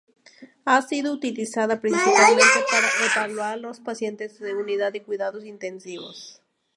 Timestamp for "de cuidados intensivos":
4.93-6.41